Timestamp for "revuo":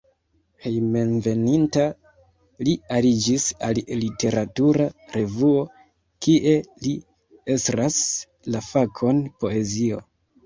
5.17-5.61